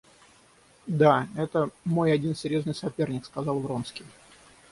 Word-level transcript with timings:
Да, 0.87 1.27
это 1.37 1.69
мой 1.85 2.11
один 2.11 2.33
серьезный 2.35 2.73
соперник,— 2.73 3.23
сказал 3.25 3.59
Вронский. 3.59 4.05